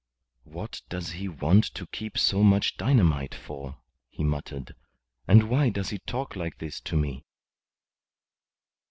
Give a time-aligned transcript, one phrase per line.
[0.45, 3.77] "What does he want to keep so much dynamite for?"
[4.09, 4.73] he muttered.
[5.27, 7.23] "And why does he talk like this to me?"